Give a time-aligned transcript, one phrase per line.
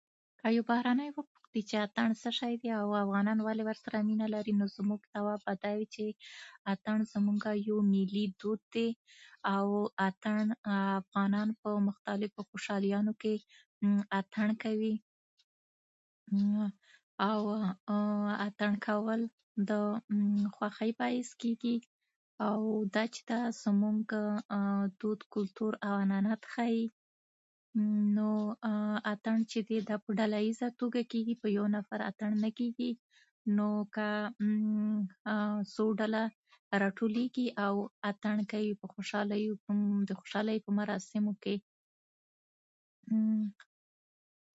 [0.43, 4.53] که یو بهرنی وپوښتي چې اتڼ څه شی دی او افغانان ولې ورسره مینه لري،
[4.59, 6.05] نو زموږ ځواب به دا وي چې
[6.73, 7.39] اتڼ زموږ
[7.69, 8.89] یو ملي دود دی،
[9.55, 9.65] او
[10.07, 10.39] اتڼ
[10.99, 13.35] افغانان په مختلفو خوشالیو کې
[14.63, 14.95] کوي.
[17.29, 17.39] او
[18.47, 19.21] اتڼ کول
[19.69, 19.71] د
[20.55, 21.75] خوښۍ باعث کېږي،
[22.47, 22.59] او
[22.93, 23.99] دا چې ده، زموږ
[25.01, 26.83] دود، کلتور او عنعنات ښيي.
[28.17, 28.29] نو
[29.13, 32.91] اتڼ چې دی، دا په ډېره ډله‌ییزه توګه کېږي، په یو نفر اتڼ نه کېږي.
[33.57, 34.07] نو که
[35.73, 36.23] څو ډلې
[36.83, 37.75] راټولېږي او
[38.11, 39.75] اتڼ کوي، په خوشالیو او
[40.09, 41.55] د خوشالیو په مراسمو کې